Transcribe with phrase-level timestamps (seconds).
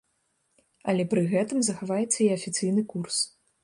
[0.93, 3.17] Але пры гэтым захаваецца і афіцыйны курс.